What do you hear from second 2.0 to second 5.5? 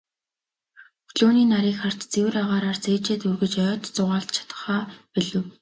цэвэр агаараар цээжээ дүүргэж, ойд зугаалж чадахаа болив.